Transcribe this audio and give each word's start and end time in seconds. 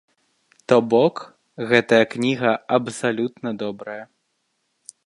То 0.71 0.75
бок, 0.93 1.15
гэтая 1.73 2.01
кніга 2.15 2.51
абсалютна 2.79 3.49
добрая. 3.63 4.01